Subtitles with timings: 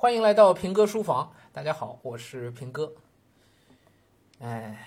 [0.00, 2.94] 欢迎来到平哥书房，大家好，我是平哥。
[4.38, 4.78] 哎，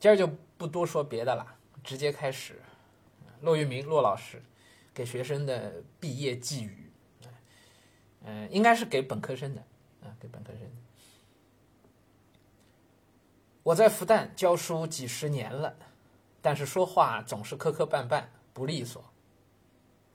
[0.00, 1.46] 今儿就不多说别的了，
[1.84, 2.60] 直接开始。
[3.40, 4.42] 骆玉明骆老师
[4.92, 6.90] 给学生的毕业寄语，
[8.24, 9.60] 嗯、应该是给本科生的，
[10.02, 10.62] 啊，给本科生。
[13.62, 15.72] 我在复旦教书几十年了，
[16.42, 19.04] 但是说话总是磕磕绊绊，不利索。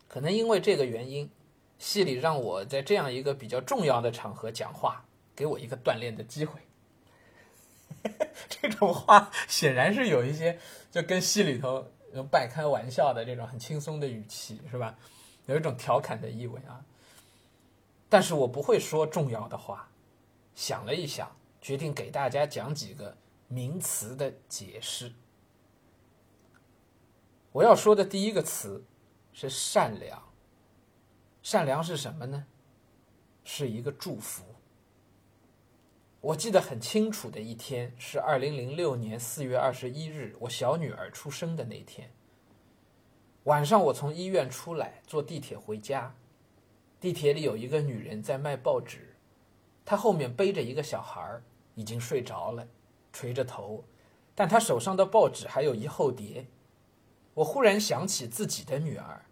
[0.10, 1.32] 可能因为这个原因，
[1.86, 6.60] 戏里让我在这样一个比较重要的场合讲话，给我一个锻炼的机会。
[8.50, 10.58] 这种话显然是有一些
[10.90, 11.86] 就跟戏里头
[12.32, 14.98] 半开玩笑的这种很轻松的语气，是吧？
[15.46, 16.84] 有一种调侃的意味啊。
[18.10, 19.88] 但是我不会说重要的话，
[20.56, 23.16] 想了一想，决定给大家讲几个
[23.48, 25.14] 名词的解释。
[27.52, 28.84] 我要说的第一个词
[29.34, 30.25] 是善良。
[31.46, 32.48] 善良是什么呢？
[33.44, 34.44] 是一个祝福。
[36.20, 42.10] 我记得很清楚的一天是二零零六年四月二十一日，我小女儿出生的那天。
[43.44, 46.16] 晚上我从医院出来，坐地铁回家，
[47.00, 49.16] 地铁里有一个女人在卖报纸，
[49.86, 51.44] 她后面背着一个小孩儿，
[51.76, 52.68] 已经睡着了，
[53.14, 53.84] 垂着头，
[54.34, 56.48] 但她手上的报纸还有一厚叠。
[57.36, 59.25] 我忽然想起自己的女儿。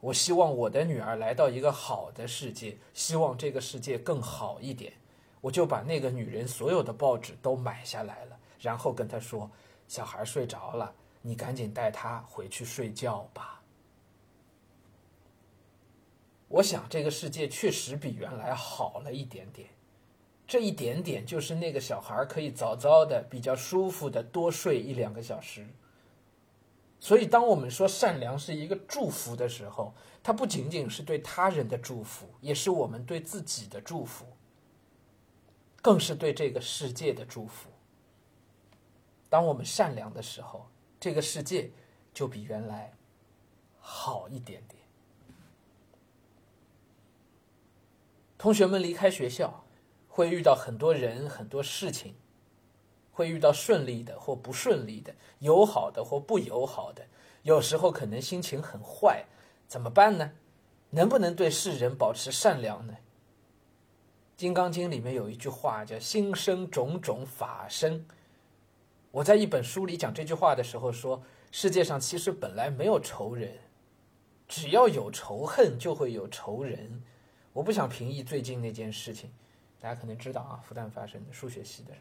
[0.00, 4.94] 我希望我的女儿来到一个好的世界，希望这个世界更好一点。
[5.42, 9.50] 我就把那个女人所有的报纸都买下来了，然后跟她说
[9.88, 13.60] ：“小孩睡着了，你赶紧带他回去睡觉吧。”
[16.48, 19.68] 我想这个世界确实比原来好了一点点，
[20.46, 25.66] 这一点点就是那个小孩可以早早的、比较舒服的多睡一两个小时。
[27.02, 34.26] 所以，当我们说善良是一个祝福的时候，它不仅仅是对他人的祝福，也是我们对自己的祝福，
[35.80, 37.70] 更是对这个世界的祝福。
[39.30, 40.68] 当我们善良的时候，
[41.00, 41.70] 这个世界
[42.12, 42.92] 就比原来
[43.80, 44.78] 好一点点。
[48.36, 49.64] 同学们离开学校，
[50.06, 52.14] 会遇到很多人、很多事情。
[53.20, 57.06] 会遇到顺利的或不顺利的，友好的或不友好的，
[57.42, 59.26] 有时候可能心情很坏，
[59.68, 60.32] 怎么办呢？
[60.88, 62.94] 能不能对世人保持善良呢？
[64.40, 68.06] 《金刚经》里面有一句话叫“心生种种，法生”。
[69.12, 71.22] 我在一本书里讲这句话的时候说，
[71.52, 73.52] 世界上其实本来没有仇人，
[74.48, 77.02] 只要有仇恨，就会有仇人。
[77.52, 79.30] 我不想评议最近那件事情，
[79.78, 82.00] 大家可能知道啊，复旦发生的数学系的事。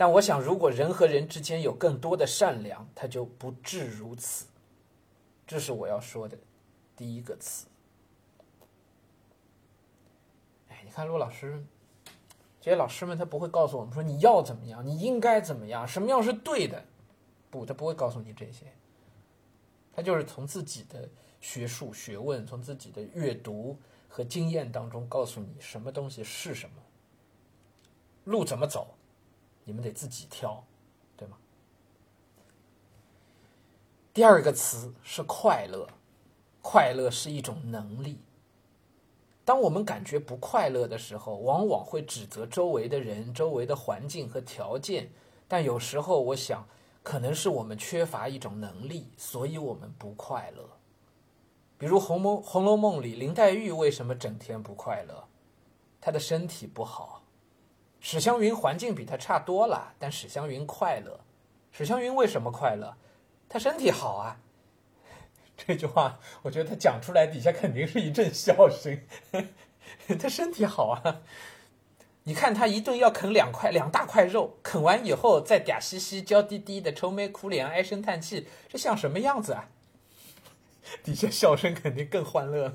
[0.00, 4.46] 但我想，如果人和人之间有更多的善良，他就不至如此。
[5.46, 6.38] 这是我要说的
[6.96, 7.66] 第一个词。
[10.70, 11.62] 哎，你看陆老师，
[12.62, 16.82] 这些老师们他不会告诉我们说你要怎么样，你应该怎么样，什么样是对的，
[17.50, 18.72] 不，他不会告诉你这些。
[19.92, 21.06] 他就是从自己的
[21.42, 23.78] 学术学问，从自己的阅读
[24.08, 26.76] 和经验当中告诉你什么东西是什么，
[28.24, 28.94] 路怎么走。
[29.70, 30.64] 你们得自己挑，
[31.16, 31.36] 对吗？
[34.12, 35.86] 第二个词是快乐，
[36.60, 38.18] 快乐是一种能力。
[39.44, 45.08] 当我们感觉不快乐的时候，往往会指责周围的人、周围的环境和条件。
[45.46, 46.66] 但有时候，我想，
[47.04, 50.68] 可能是我们缺乏一种能力，所以我们不快乐。
[51.78, 55.28] 比如《红楼红楼梦》里，林黛玉为什么整天不快乐？
[56.00, 57.19] 她的身体不好。
[58.00, 61.20] 史湘云环境比他差多了，但史湘云快乐。
[61.70, 62.96] 史湘云为什么快乐？
[63.48, 64.40] 他身体好啊。
[65.56, 69.00] 这句话，我觉得他讲出来，底下肯定是一阵笑声。
[70.18, 71.20] 他身体好啊。
[72.24, 79.68] 你看他一顿要啃两块两大块肉，啃完以后再嗲兮兮、娇滴滴的愁眉苦脸、唉声叹气，这像什么样子啊？
[81.04, 82.74] 底下笑声肯定更欢乐。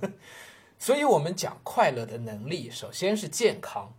[0.78, 3.94] 所以我们讲快乐的能力，首先是健康。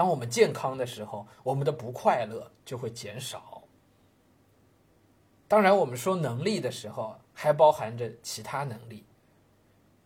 [0.00, 3.62] 当我们健康的时候，我们的不快乐就会减少。
[5.46, 9.04] 当然，我们说能力的时候，还包含着其他能力。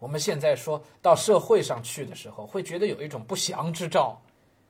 [0.01, 4.21] 我们现在说到社会上去的时候，会觉得有一种不祥之兆，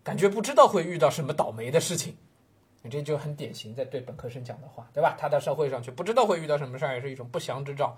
[0.03, 2.15] 感觉不知道会遇到什么倒霉的事情。
[2.83, 5.17] 你这就很典型，在对本科生讲的话，对吧？
[5.19, 7.97] 他到社会上去，不知道会遇到什么事儿，也是一种不祥之兆。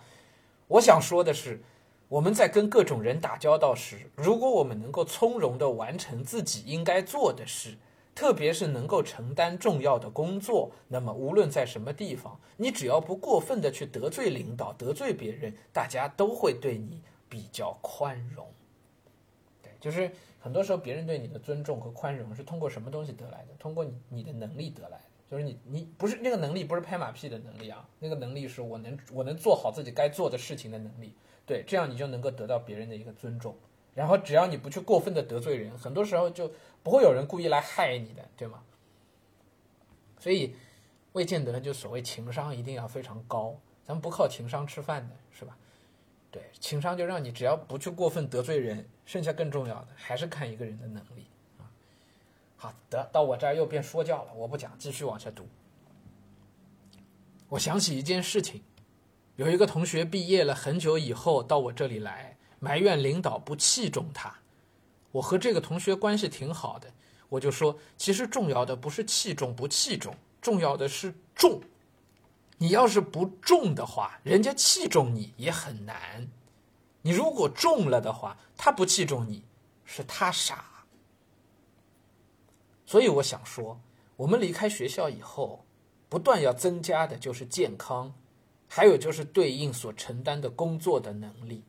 [0.68, 1.60] 我想说的是。
[2.08, 7.76] 我们在跟各种人打交道时，如果我们能够从容地完成自己应该做的事，
[8.14, 18.46] 特别是能够承担重要的工作，那么无论在什么地方，你只要不过分地去得罪领导、得罪别人，大家都会对你比较宽容。
[19.60, 23.54] 对，就是很多时候别人对你的尊重和宽容是通过什么东西得来的？
[23.58, 25.04] 通过你你的能力得来的。
[25.28, 31.12] 就是你你不是那个能力，不是拍马屁的能力啊，那个能力是我能我能做好自己该做的事情的能力。
[31.46, 33.56] 对，这样你就能够得到别人的一个尊重。
[33.94, 36.52] 然后只要你不去过分的得罪人，很多时候就
[36.82, 38.62] 不会有人故意来害你的，对吗？
[40.18, 40.54] 所以
[41.12, 43.56] 未见得就所谓情商一定要非常高，
[43.86, 45.56] 咱们不靠情商吃饭的，是吧？
[46.30, 51.26] 对，情商就让你只要不去过分得罪人，剩下更重要的还是看一个人的能力
[51.58, 51.64] 啊。
[52.56, 55.46] 好的，到我这儿又变说教了，我不讲，继续往下读。
[57.48, 58.62] 我想起一件事情，
[59.36, 64.34] 有一个同学毕业了很久以后到我这里来，埋怨领导不器重他。
[65.12, 66.90] 我和这个同学关系挺好的，
[67.28, 71.60] 我就说，其实重要的不是器重不器重，重要的是重。
[72.58, 76.26] 你要是不重的话，人家器重你也很难。
[77.02, 79.44] 你如果重了的话，他不器重你，
[79.84, 80.64] 是他傻。
[82.86, 83.78] 所以我想说，
[84.16, 85.66] 我们离开学校以后，
[86.08, 88.14] 不断要增加的就是健康，
[88.68, 91.62] 还有就是对应所承担的工作的能力，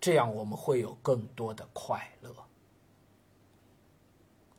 [0.00, 2.34] 这样我们会有更多的快乐。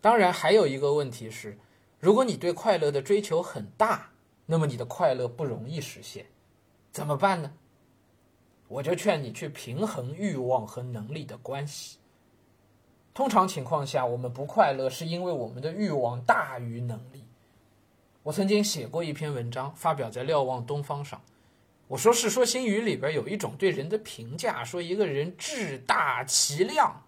[0.01, 1.57] 当然，还有一个问题是，
[1.99, 4.11] 如果你对快乐的追求很大，
[4.45, 6.27] 那么你的快乐不容易实现，
[6.91, 7.51] 怎么办呢？
[8.67, 11.97] 我就劝你去平衡欲望和能力的关系。
[13.13, 17.23] 通常情况下，我们不快乐是因为我们的欲望大于能力。
[18.23, 21.21] 我曾经写过一篇文章，发表在《瞭望东方》上。
[21.87, 27.03] 我说《世说新语》里边有一种对人的评价，说一个人志大其量。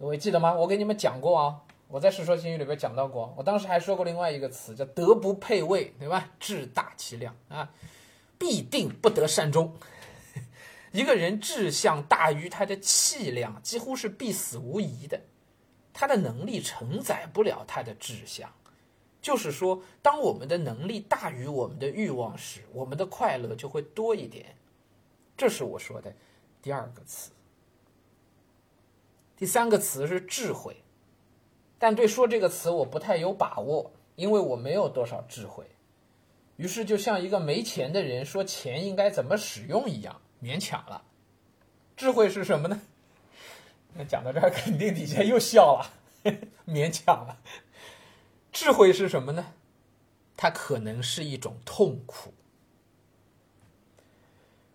[0.00, 0.52] 各位记得吗？
[0.54, 3.32] 我给你们讲过啊，我在《世说新语》里边讲到过。
[3.36, 6.30] 我当时还说过另外一个词，叫“德不配位”，对吧？
[6.40, 7.70] 志大其量啊，
[8.36, 9.72] 必定不得善终。
[10.90, 15.20] 一个人志向大于他的气量，几乎是必死无疑的。
[15.92, 18.52] 他的能力承载不了他的志向，
[19.24, 24.54] 就是说，当我们的能力大于我们的欲望时，我们的快乐就会多一点。
[25.34, 26.14] 这是我说的
[26.60, 27.30] 第二个词。
[29.34, 30.76] 第三个词是智慧，
[31.78, 35.64] 但对说这个词我不太有把握，因为我没有多少智慧。
[36.56, 40.20] 于是，就像一个没钱的人说钱应该怎么使用一样。
[40.42, 41.02] 勉强了，
[41.96, 42.82] 智慧是什么呢？
[43.96, 45.90] 那讲到这儿，肯定底下又笑了。
[46.68, 47.38] 勉强了，
[48.54, 49.46] 智慧是什么呢？
[50.36, 52.32] 它可能是一种痛苦。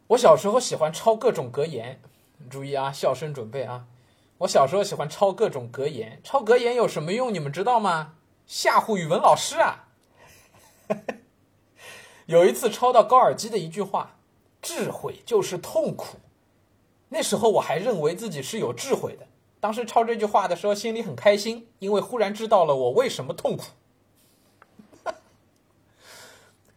[0.07, 2.01] 我小时候喜欢抄各种格言，
[2.49, 3.87] 注意啊，笑声准备啊。
[4.39, 7.33] 我小时候喜欢抄各种格言，抄格言有什么用？
[7.33, 8.15] 你们知道吗？
[8.45, 9.87] 吓唬语文老师啊。
[12.27, 14.17] 有一次抄到高尔基的一句话。
[14.61, 16.17] 智慧就是痛苦。
[17.07, 19.25] 那时候我还认为自己是有智慧的。
[19.59, 23.65] 当时抄这句话的时候，心里很开心，因为忽然知道了我为什么痛苦。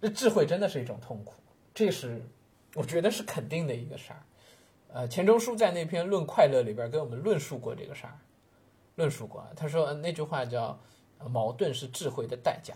[0.01, 1.35] 这智慧真的是一种痛苦，
[1.73, 2.21] 这是
[2.75, 4.23] 我觉得是肯定的一个事儿。
[4.95, 8.19] 呃，钱钟书在那篇《论快乐》里边给我们论述过这个事儿，
[8.97, 9.47] 论述过。
[9.57, 10.79] 他说那句话叫
[11.31, 12.75] “矛盾是智慧的代价”。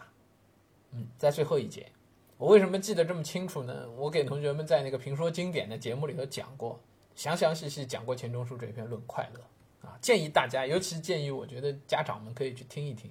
[0.93, 1.91] 嗯，在最后一节。
[2.39, 3.91] 我为什么记得这么清楚呢？
[3.97, 6.79] 我给同学们在那个评说经典的节目里头讲过，
[7.15, 9.41] 详详细细讲过钱钟书这篇《论快乐》
[9.87, 13.11] 啊，建议大家，尤其建议我觉得家长们可以去听一听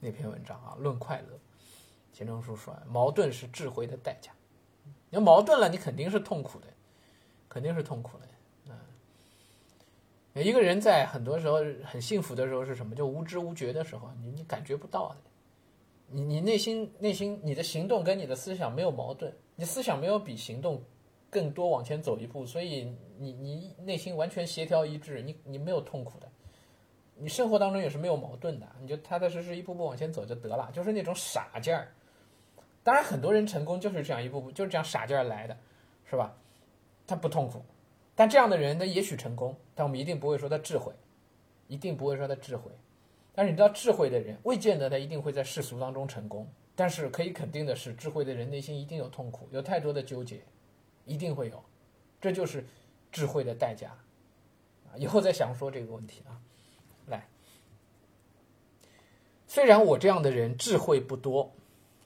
[0.00, 1.36] 那篇文章啊，《论快乐》。
[2.12, 4.32] 钱钟书说，矛盾是智慧的代价。
[5.10, 6.66] 你要矛盾了，你肯定是痛苦的，
[7.48, 8.72] 肯定是痛苦的。
[8.72, 8.80] 啊，
[10.34, 12.94] 一个人在很多时候很幸福的时候是什么？
[12.94, 15.16] 就无知无觉的时候，你你感觉不到的。
[16.08, 20.82] 你你内心内心你的行动跟你的思想没有矛盾，你思想没有比行动
[21.30, 26.28] 更多往前走一步，所以你你内心完全协调一致，你你没有痛苦的，
[27.16, 31.92] 你生活当中也是没有矛盾的，你就踏踏实实一步步往前走就得了，就是那种傻劲儿。
[32.82, 35.56] 当然，很多人成功就是这样一步步就是这样傻劲儿来的，
[36.08, 36.36] 是吧？
[37.06, 37.62] 他不痛苦，
[38.14, 40.92] 但这样的人他也许成功，但我们一定不会说他智慧，
[41.66, 42.70] 一定不会说他智慧。
[43.34, 46.46] 但是你知道，智慧的人未见得他一定会在世俗当中成功。
[46.74, 50.40] 但是可以肯定的是，智慧的人内心一定有痛苦，有太多的纠结，
[51.06, 51.64] 一定会有。
[52.20, 52.66] 这就是
[53.10, 53.88] 智慧的代价。
[54.90, 56.36] 啊，以后再想说这个问题啊。
[57.06, 57.26] 来，
[59.46, 61.52] 虽然我这样的人智慧不多，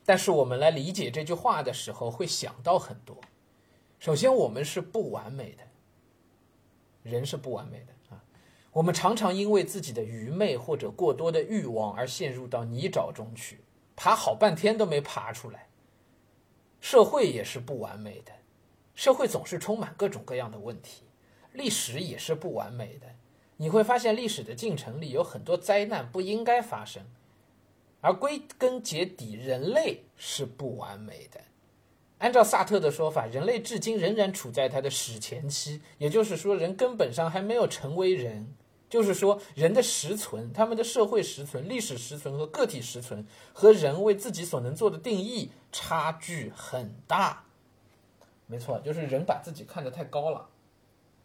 [0.05, 3.17] 但是我们来理解这句话的时候会想到很多。
[3.99, 5.63] 首先，我们是不完美的，
[7.03, 8.23] 人是不完美的啊。
[8.71, 13.61] 我们常常因为自己的愚昧或者过多的欲望而陷入到泥沼中去，
[13.95, 15.67] 爬好半天都没爬出来。
[16.79, 18.31] 社会也是不完美的，
[19.01, 21.01] 社会总是充满各种各样的问题，
[21.53, 23.07] 历史也是不完美的。
[23.57, 27.01] 你会发现历史的进程里有很多灾难不应该发生，
[27.99, 31.41] 而归根结底，人类是不完美的。
[32.19, 38.53] 按照萨特的说法，人类至今仍然处在他的史前期，也就是说，人根本上还没有成为人。
[38.87, 47.45] 就是说，人的实存、他们的社会实存、历史实存和个体实存，和人为自己所能做的定义差距很大。
[48.51, 50.45] 没错，就是人把自己看得太高了，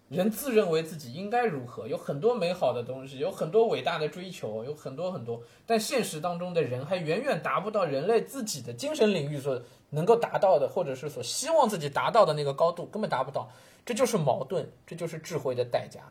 [0.09, 13.51] 人自认为自己应该如何，有很多美好的东西，有很多伟大的追求，有很多很多，但现实当中的人还远远达不到人类自己的精神领域所能够达到的，或者是所希望自己达到的那个高度，根本达不到。
[13.85, 16.03] 这就是矛盾，这就是智慧的代价。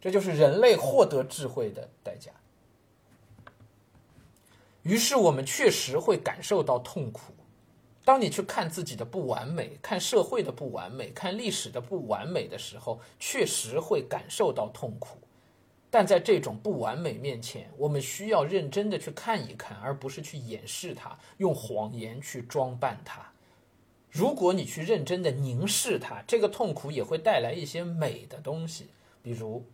[0.00, 2.32] 这就是人类获得智慧的代价。
[4.82, 7.33] 于是我们确实会感受到痛苦。
[8.04, 15.18] 当你去看自己的不完美，看社会的不完美，看历史的不完美的时候，确实会感受到痛苦。
[15.90, 23.32] 但在这种不完美面前，我们需要认真的去看一看，而不是去掩饰它，用谎言去装扮它。
[24.10, 28.88] 如果你去认真的凝视它，这个痛苦也会带来一些美的东西，
[29.22, 29.64] 比如。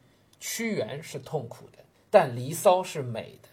[0.42, 3.48] 屈原是痛苦的，但《离骚》是美的；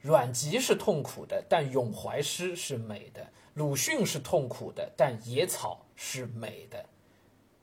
[0.00, 3.22] 阮籍是痛苦的，但《咏怀诗》是美的；
[3.56, 6.84] 鲁迅是痛苦的，但《野草》是美的。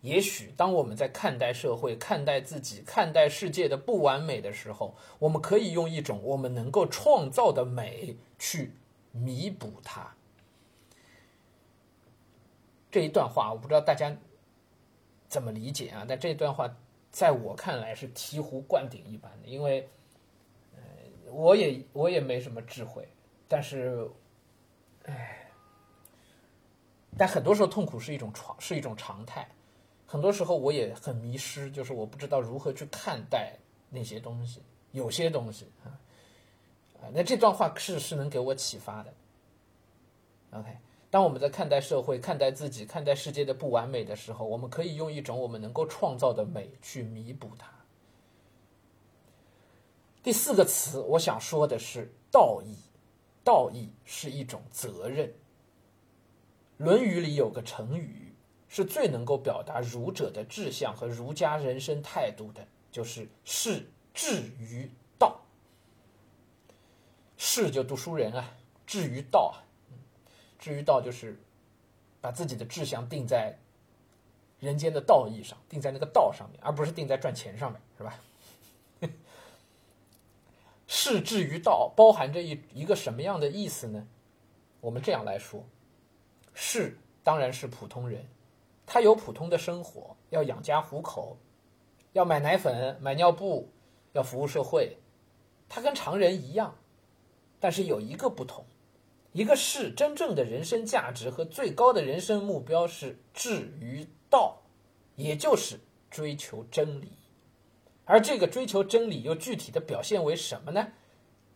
[0.02, 8.74] 也许，当我们在看待社会、看待自己、看待世界的不完美的时候，我们可以用一种我们能够创造的美去
[9.12, 10.16] 弥补它。
[12.92, 14.18] 这一段话，我不知道大家
[15.30, 16.06] 怎么理解啊？
[16.08, 16.76] 但这段话。
[17.14, 19.88] 在我看来是醍醐灌顶一般的，因为，
[21.30, 23.08] 我也我也没什么智慧，
[23.48, 24.10] 但是，
[25.04, 25.43] 唉，
[27.17, 29.48] 但很多时候痛苦是一种常是一种常态，
[30.05, 33.53] 很多时候我也很迷失，就是我不知道如何去看待
[33.89, 35.93] 那些东西，有些东西啊，
[37.01, 39.13] 啊，那这段话是是能给我启发的
[40.51, 40.77] ，OK。
[41.12, 47.70] 当我们在看待社会、看待自己、看待世界的不完美的时候，我们可以用一种我们能够创造的美去弥补它。
[50.24, 52.75] 第四个词，我想说的是道义。
[53.43, 55.27] 道义是一种责任。
[56.84, 58.36] 《论语》里有个成语，
[58.68, 65.40] 是最能够表达儒者的志向和儒家人生态度的，就是“士志于道”。
[67.38, 68.52] 士就读书人啊，
[68.86, 69.63] 志于道啊。
[70.60, 71.38] 至于道，就是
[72.20, 73.58] 把自己的志向定在
[74.60, 78.20] 人间的道义上，定在那个道上面，而不是定在赚钱上面，是吧？
[80.88, 84.06] 是至于道，包含着一一个什么样的意思呢？
[84.82, 85.66] 我们这样来说，
[86.53, 88.25] 是当然是普通人，
[88.86, 91.38] 他有普通的生活，要养家糊口，
[92.13, 93.69] 要买奶粉、买尿布，
[94.13, 94.98] 要服务社会，
[95.67, 96.75] 他跟常人一样，
[97.60, 98.65] 但是有一个不同。
[99.31, 104.62] 一个是真正的人生价值和最高的人生目标是至于道，
[105.15, 105.79] 也就是
[106.12, 107.13] 追求真理，
[108.05, 110.88] 而这个追求真理又具体的表现为什么呢？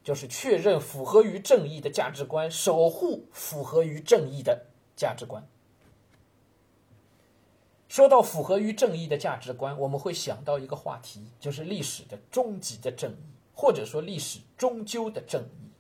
[0.04, 4.66] 就是确认符合于正义的价值观，守护符合于正义的
[4.98, 5.42] 价值观。
[7.88, 15.72] 说到符合于正义的价值观，我们会想到一个话题，就是历史的终极的正义，或者说历史终究的正义。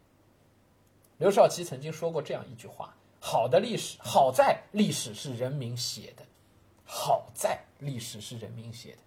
[1.17, 6.23] 刘少奇曾经说过这样一句话：“好的历史，好在历史是人民写的，
[6.85, 8.99] 好在历史是人民写的。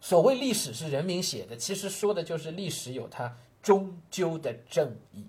[0.00, 5.24] 所谓历史是人民写的，其实说的就是历史有它终究的正义，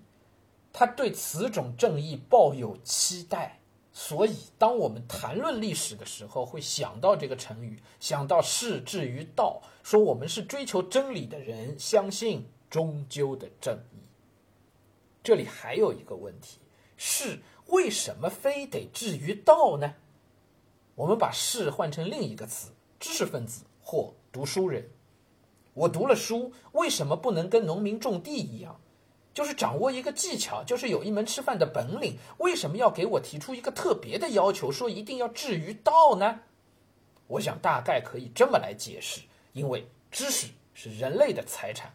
[0.74, 3.60] 他对此种正义抱有期待。
[3.96, 13.98] 所以，当我们谈论历史的时候，会想到这个成语，想到事至于道，说我们是追求真理的人，相信终究的正义。”
[15.22, 16.58] 这里还有一个问题
[16.96, 17.38] 是：
[17.68, 19.94] 为什么非得至于道呢？
[20.96, 24.90] 我们把“士”换成另一个词，知识分子或读书人。
[25.72, 28.80] 我读了书，为什么不能跟农民种地一样，
[29.34, 32.16] 就是掌握一个技巧，就是有一门吃饭的本领？
[32.38, 36.40] 为什么要给我提出一个特别的要求，说一定要至于道呢？
[37.26, 39.22] 我想大概可以这么来解释：
[39.52, 41.92] 因为知识是人类的财产。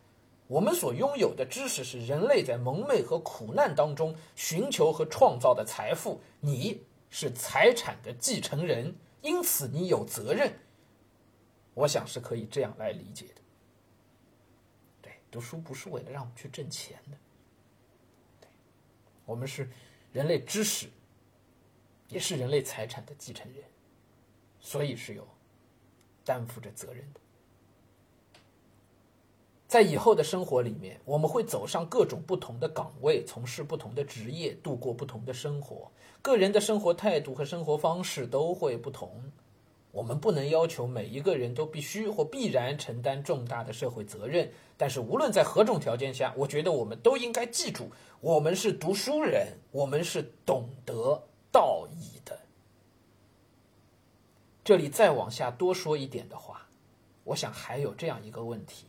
[0.48, 6.20] 我们所拥有的知识是人类在蒙昧和苦难当中寻求和创造的财富。
[6.40, 10.52] 你是财产的继承人，因此你有责任。
[11.76, 13.42] 我想是可以这样来理解的。
[15.04, 17.18] 对，读书不是为了让我们去挣钱的。
[19.30, 19.70] 我们是
[20.12, 20.88] 人类知识，
[22.08, 23.64] 也是人类财产的继承人，
[24.60, 25.28] 所以是有
[26.26, 27.20] 担负着责任的。
[29.68, 35.92] 在以后的生活里面，我们会走上各种不同的岗位，从事不同的职业，度过不同的生活。
[36.24, 39.32] 个人的生活态度和生活方式都会不同。
[39.92, 47.90] 我们不能要求每一个人都必须或必然承担重大的社会责任，但是无论在何种条件下，我觉得我们都应该记住：
[48.22, 52.40] 我们是读书人，我们是懂得道义的。
[54.64, 56.68] 这里再往下多说一点的话，
[57.24, 58.86] 我想还有这样一个问题。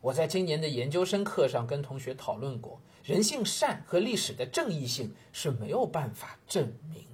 [0.00, 7.04] 我在今年的研究生课上跟同学讨论过，人性善和历史的正义性是没有办法证明。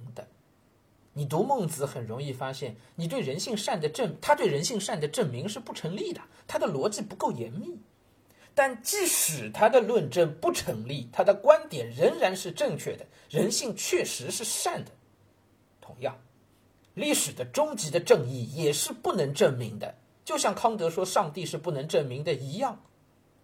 [1.17, 7.79] 你读孟子很容易发现，你对人性善的证，他对人性善的证明是不成立的，他的逻辑不够严密。
[8.53, 14.91] 但即使他的论证不成立，他的观点仍然是正确的，人性确实是善的。
[15.81, 16.15] 同样，
[16.93, 19.95] 历史的终极的正义也是不能证明的。
[20.23, 22.79] 就像康德说上帝是不能证明的一样，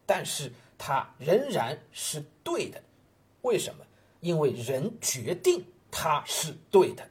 [0.06, 2.84] 但是他仍然是对的。
[3.42, 3.84] 为什么？
[4.20, 7.10] 因为人决定他是对的，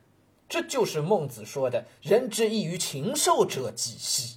[0.53, 4.37] 这就是孟子说的“人之异于禽兽者几兮”。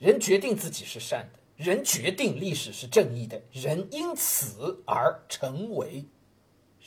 [0.00, 6.06] 人决定自己是善的，人决定历史是正义的，人因此而成为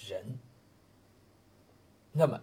[0.08, 0.40] 人。
[2.12, 2.42] 那么。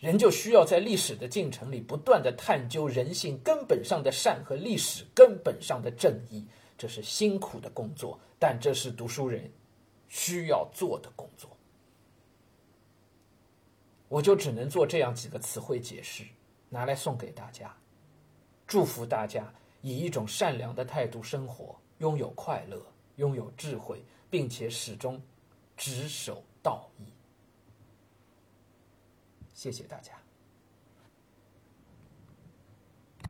[0.00, 6.44] 人就需要在历史的进程里不断的探究人性根本上的善和历史根本上的正义，
[6.76, 9.48] 这是辛苦的工作，但这是读书人
[10.08, 11.51] 需要做的工作。
[14.12, 16.22] 我就只能做这样几个词汇解释，
[16.68, 17.74] 拿来送给大家，
[18.66, 19.50] 祝福大家
[19.80, 22.78] 以一种善良的态度生活，拥有快乐，
[23.16, 25.18] 拥有智慧，并且始终
[25.78, 27.04] 执守道义。
[29.54, 30.21] 谢谢大家。